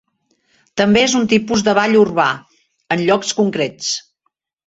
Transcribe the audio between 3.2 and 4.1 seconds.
concrets.